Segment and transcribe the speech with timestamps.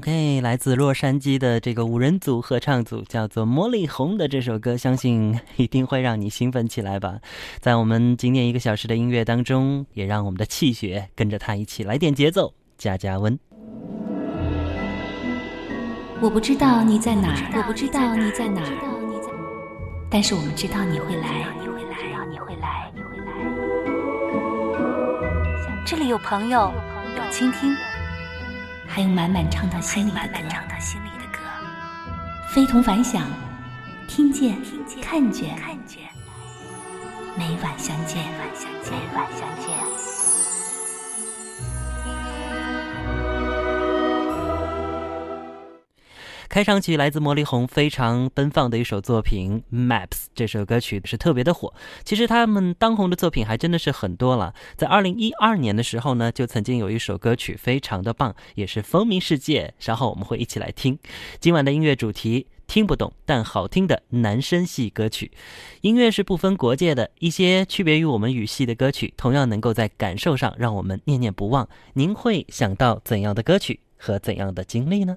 [0.00, 7.18] OK，来自洛杉矶的这个五人组合唱组叫做魔力红的这首歌，相信一定会让你兴奋起来吧。
[7.58, 13.38] 在我们今天一个小时的音乐当中，也让我们的气血跟着它一起来点节奏，加加温。
[16.22, 18.72] 我不知道你在哪儿，我不知道你在哪儿，
[20.10, 21.98] 但是我们知道你会来，你会来，
[22.30, 23.32] 你会来，你会来。
[25.84, 26.72] 这里有朋友，
[27.18, 27.76] 有倾听。
[28.92, 30.26] 还有满满唱到心里的
[31.30, 31.38] 歌，
[32.52, 33.22] 非同凡响，
[34.08, 34.56] 听见，
[35.00, 35.56] 看见，
[37.38, 39.79] 每晚相见，每晚相见。
[46.50, 50.06] 开场曲来自魔力红，非常奔放的一首作品《Maps》。
[50.34, 51.72] 这首歌曲是特别的火。
[52.04, 54.52] 其实他们当红的作品还真的是很多了。
[54.76, 59.72] 在二零一二年的时候呢，就曾经有一首歌曲非常的棒，也是风靡世界。
[59.78, 60.98] 稍后我们会一起来听。
[61.38, 65.30] 今晚的音乐主题：听不懂但好听的男声系歌曲。
[65.82, 71.68] 音乐是不分国界的，一些区别于我们语系的歌曲，同样能够在感受上让我们念念不忘。
[71.92, 75.16] 您会想到怎样的歌曲和怎样的经历呢？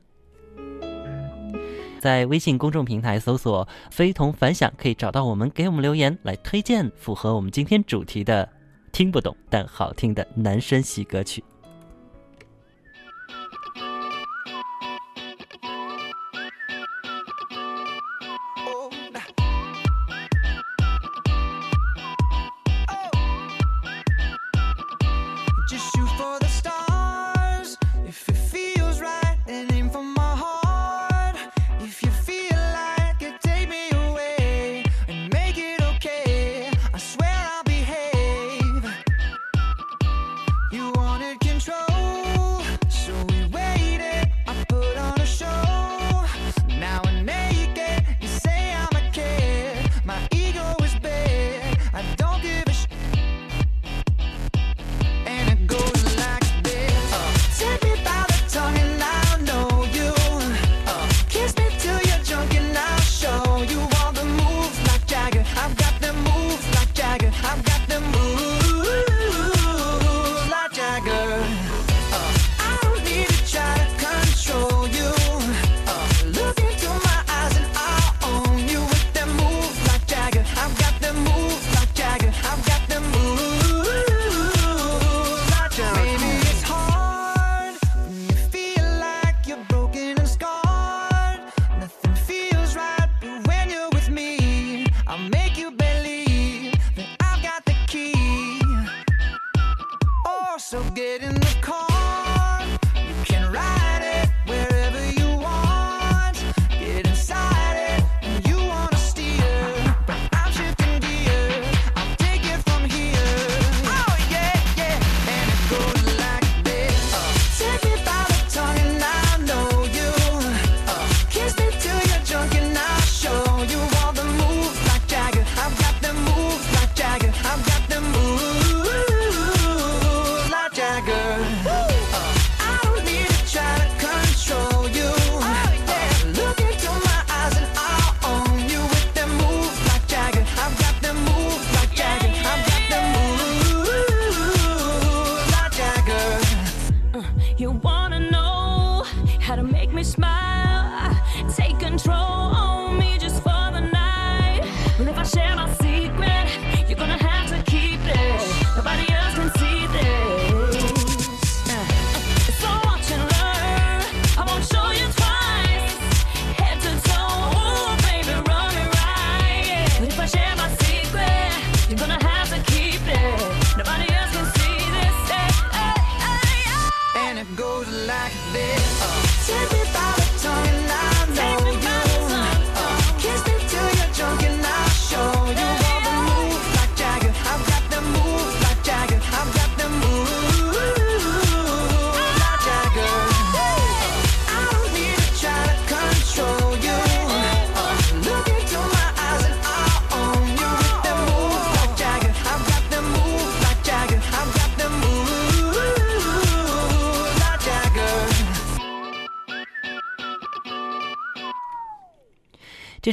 [2.04, 8.50] 在微信公众平台搜索“非同凡响”，可以找到我们，给我们留言来推荐符合我们今天主题的
[8.92, 11.42] 听不懂但好听的男生系歌曲。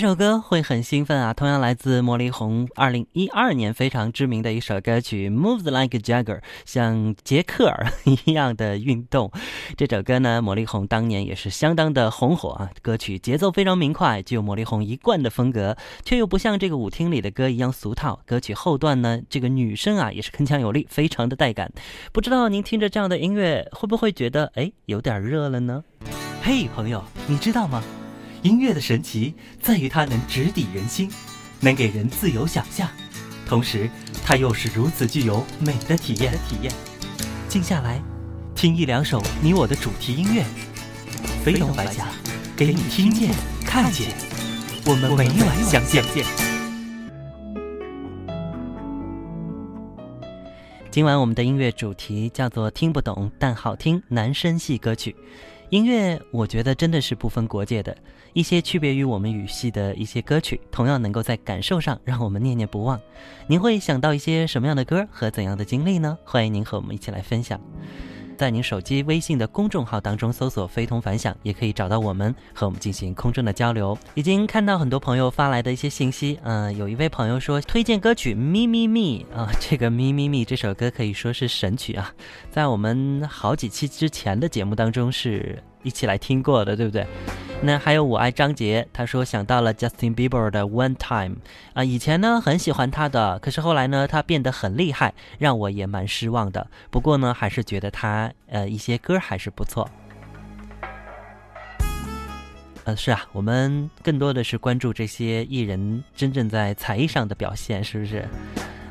[0.00, 1.34] 这首歌会很兴奋啊！
[1.34, 7.86] 同样来自魔力红二零一二年非常知名的一首歌曲《Moves Like a Jagger》，像杰克尔
[8.24, 9.30] 一样的运动。
[9.76, 12.70] 这首歌呢，魔力红当年也是相当的红火啊！
[12.80, 18.20] 歌曲节奏非常明快，具有魔力红一贯的风格，却又不像这个舞厅里的歌一样俗套。
[18.24, 21.70] 歌曲后段呢，这个女声啊也是铿锵有力，非常的带感。
[22.10, 25.84] 不知道您听着这样的音乐，会不会觉得哎有点热了呢？
[26.42, 27.82] 嘿，朋友，你知道吗？
[28.42, 31.10] 音乐的神奇在于它能直抵人心，
[31.60, 32.88] 能给人自由想象，
[33.46, 33.90] 同时
[34.24, 36.32] 它又是如此具有美的体验。
[36.48, 36.72] 体验，
[37.48, 38.02] 静下来，
[38.54, 40.42] 听一两首你我的主题音乐，
[41.44, 42.06] 飞龙白响，
[42.56, 43.30] 给你听见、
[43.62, 44.14] 看见，
[44.86, 46.02] 我们每晚相见。
[50.90, 55.14] 今晚我们的音乐主题叫做“听不懂但好听”男声系歌曲。
[55.70, 57.96] 音乐，我觉得真的是不分国界的。
[58.32, 63.00] 一些区别于我们语系的一些歌曲，同样能够在感受上让我们念念不忘。
[63.46, 66.18] 您会想到一些什么样的歌和怎样的经历呢？
[66.24, 67.60] 欢迎您和我们一起来分享。
[68.40, 73.98] 在您手机微信的公众号当中搜索“非同凡响”，也可以找到我们，和我们进行空中的交流。
[74.14, 82.10] 已经看到很多朋友发来的一些信息，嗯，有一位朋友说推荐歌曲《咪咪咪》啊，这个《咪咪咪》这首歌可以说是神曲啊，
[82.50, 87.06] 在我们好几期之前的节目当中是一起来听过的，对不对？
[87.62, 91.36] 那还有我爱张杰，他说想到了 Justin Bieber 的 One Time，
[91.74, 96.66] 啊，以前呢很喜欢他的，可是后来呢他变得很厉害，让我也蛮失望的。
[96.90, 99.88] 不过呢还是觉得他呃一些歌还是不错。
[102.84, 108.26] 呃，是啊，我们更多的是关注这些艺人真正在才艺上的表现，是不是？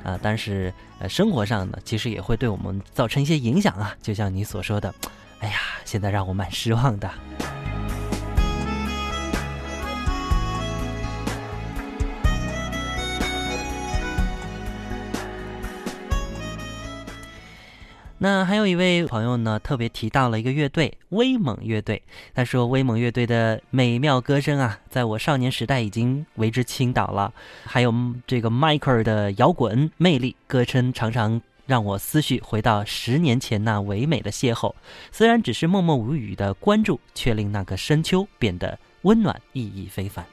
[0.04, 4.94] 啊，但是呃生活上呢，其实也会对我们造成一些影响啊，就像你所说的，
[5.40, 5.56] 哎呀，
[5.86, 7.10] 现在让我蛮失望的。
[18.22, 22.04] 那还有一位朋友呢，特别提到了一个乐队——威猛乐队。
[22.36, 27.34] 他说：“威猛乐队的美妙歌声啊，在我少年时代已经为之倾倒了。
[27.64, 27.94] 还有
[28.28, 34.74] 这个迈克尔的摇滚魅力，歌声常常让我思绪回到十年前那唯美的邂逅。
[35.12, 40.26] 虽然只是默默无语的关注，却令那个深秋变得温暖，意义非凡。”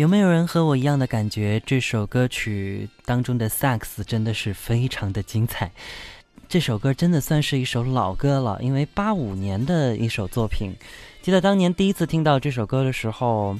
[0.00, 1.60] 有没有人和我一样的感觉？
[1.66, 5.70] 这首歌曲当中的萨克斯真的是非常的精彩。
[6.48, 10.72] 这首歌真的算是一首老歌了，因为八五年的一首作品。
[11.20, 13.54] 记得当年第一次听到这首歌的时候，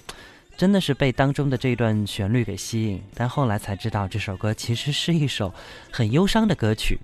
[0.57, 5.53] 真的是被当中的这段旋律给吸引，但后来才知道这首歌其实是一首
[5.91, 6.99] 很忧伤的歌曲。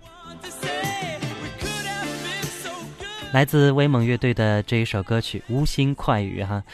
[3.32, 6.64] 来自威猛乐队的这一首歌曲《无心快语》哈。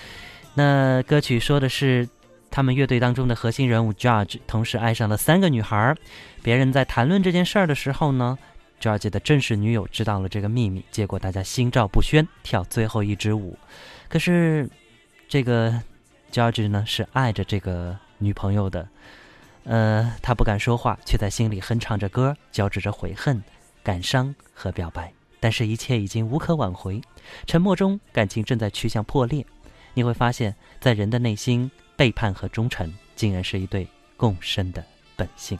[0.54, 2.08] 那歌曲说的是
[2.52, 5.96] 他们乐队当中的核心人物 George 同时爱上了三个女孩儿。
[6.42, 8.38] 别人在谈论这件事儿的时候呢
[8.78, 13.56] ，George 的正式女友知道了这个秘密，结果大家心照不宣，跳最后一支舞。
[14.08, 14.68] 可是
[15.26, 15.80] 这个
[16.30, 18.86] George 呢是爱着这个女朋友的，
[19.64, 23.42] 呃，他不敢说话，却在心里哼唱着歌，交织着悔恨、
[23.82, 25.10] 感伤和表白。
[25.40, 27.00] 但是，一切已经无可挽回。
[27.46, 29.44] 沉默中，感情正在趋向破裂。
[29.94, 34.84] 你会发现，在人的内心，背叛和忠诚竟然是一对共生的
[35.16, 35.58] 本性。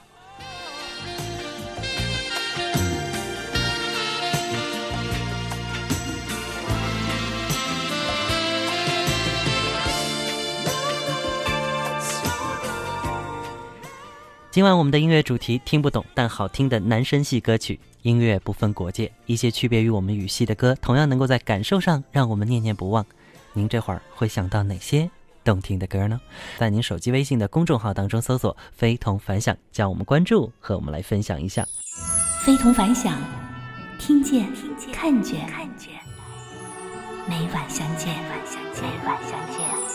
[14.50, 23.06] 今晚我们的音乐主题听不懂但好听的男声系歌曲，音乐不分国界，一些区别于我们语系的歌，同样能够在感受上让我们念念不忘。
[23.54, 25.10] 您这会儿会想到哪些
[25.44, 26.20] 动听的歌呢？
[26.58, 31.66] 在您手机微信的公众号当中搜索“非同凡响”，叫我们关注，和我们来分享一下。
[32.44, 33.16] 非同凡响，
[33.98, 34.46] 听见，
[34.92, 35.48] 看见，
[37.28, 38.14] 每晚相见，
[38.80, 39.91] 每晚相见。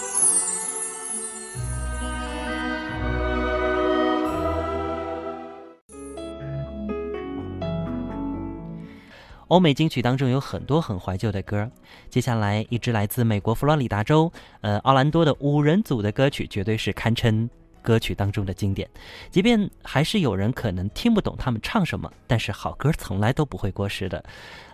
[9.48, 11.70] 欧美金曲当中有很多很怀旧的歌，
[12.10, 17.50] 接下来一支来自美国佛罗里达州，呃，奥兰多的五人组的歌曲，绝对是堪称
[17.82, 18.90] 歌曲当中的经典。
[19.32, 24.24] 即便还是有人可能听不懂他们唱什么，但是好歌从来都不会过时的。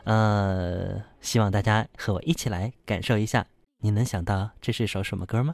[0.06, 3.46] 呃，希望大家和我一起来感受一下，
[3.80, 5.54] 你能想到这是一首什么歌吗？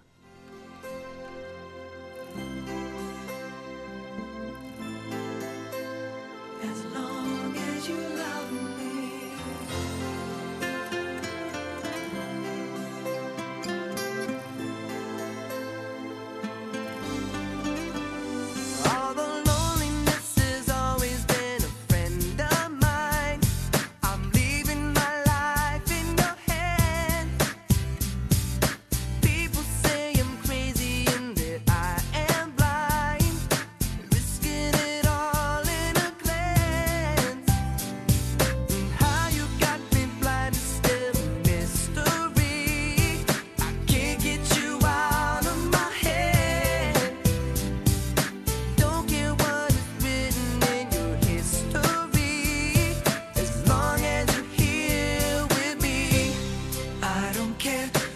[57.60, 58.09] can't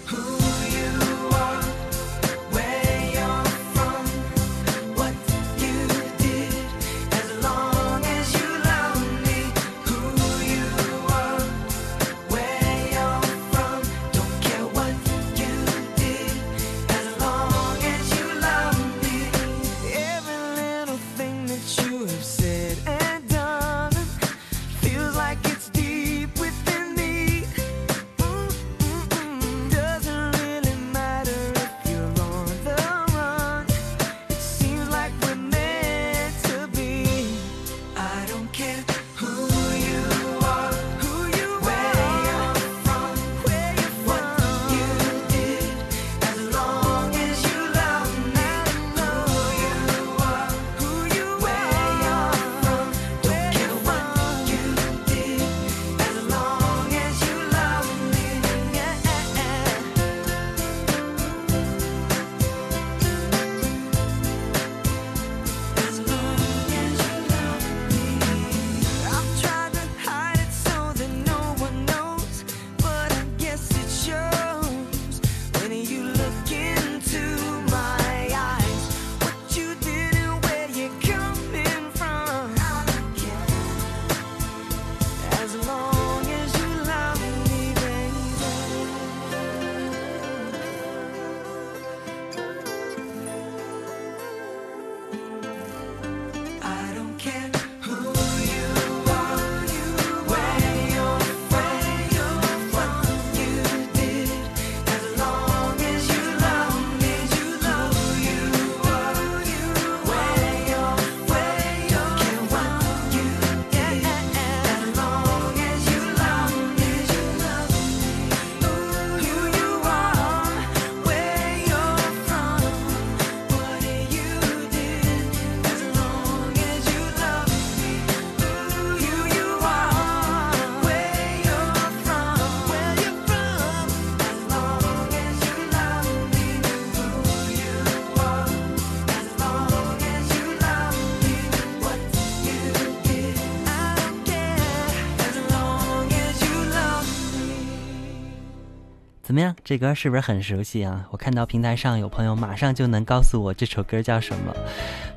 [149.33, 149.55] 怎么样？
[149.63, 151.07] 这歌是不是很熟悉啊？
[151.09, 154.53] 我看到平台上有朋友马上就能告诉我这首歌叫什么。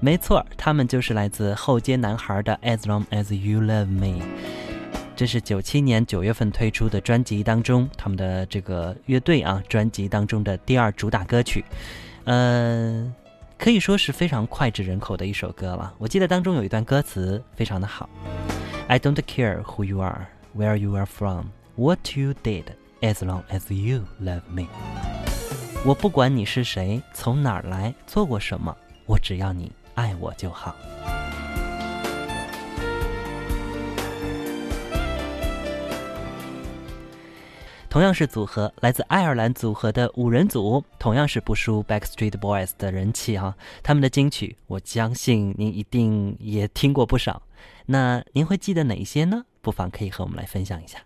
[0.01, 4.07] 没错，他们就是来自后街男孩的《As Long As You Love Me》。
[5.15, 11.63] 这是九七年九月份推出的专辑当中，他们的这个乐队啊专辑当中的第二主打歌曲，
[12.25, 13.13] 呃，
[13.59, 15.93] 可以说是非常脍炙人口的一首歌了。
[15.99, 18.09] 我记得当中有一段歌词非常的好
[18.89, 20.27] ：I don't care who you are,
[20.57, 22.65] where you are from, what you did,
[23.07, 24.67] as long as you love me。
[25.85, 30.75] 我不管你是谁，从哪儿来，做过什么，我只要你爱我就好。
[37.89, 47.41] 同样是组合，来自爱尔兰组合的五人组，同样是不输 Backstreet Boys 的人气哈、他们的金曲，我相信您一定也听过不少。
[47.87, 49.45] 那您会记得哪些呢？
[49.63, 51.06] 不妨可以和我们来分享一下。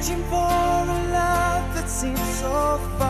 [0.00, 3.09] Reaching for a love that seems so far.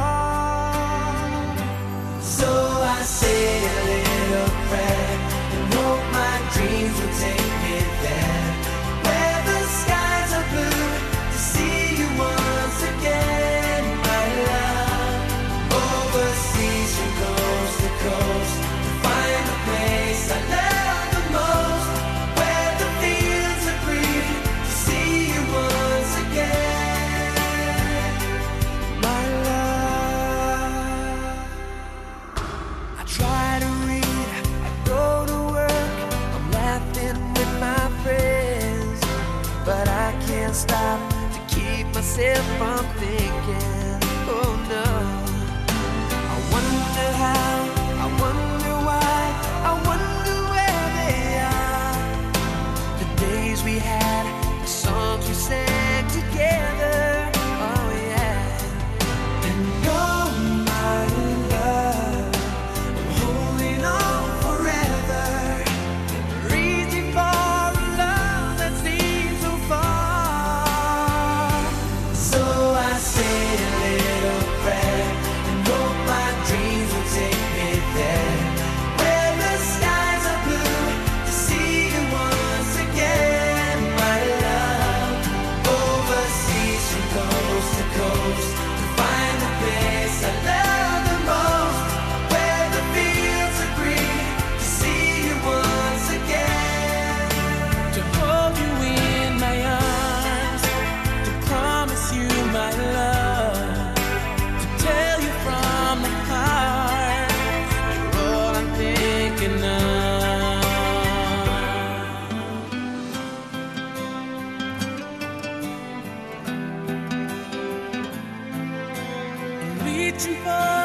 [120.20, 120.80] 出发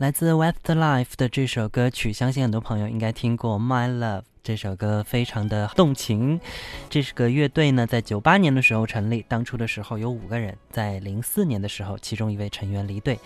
[0.00, 6.40] 来自 Westlife 的这首歌曲，相信很多朋友应该听过《My Love》这首歌，非常的动情。
[6.88, 13.18] 这是个乐队呢，在九八年的时候成立，当初的时候有五个人，在零四年的时候，其中一位成员离队。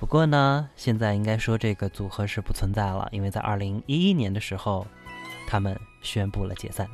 [0.00, 4.86] 不过呢，现在应该说这个组合是不存在了，因为在二零一一年的时候，
[5.46, 6.88] 他们宣布了解散。